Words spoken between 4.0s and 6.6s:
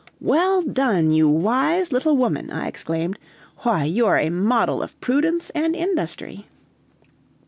are a model of prudence and industry!"